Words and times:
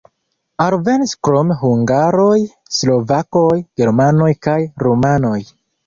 Alvenis 0.63 1.13
krom 1.27 1.51
hungaroj 1.59 2.33
slovakoj, 2.79 3.55
germanoj 3.83 4.35
kaj 4.49 4.61
rumanoj. 4.89 5.41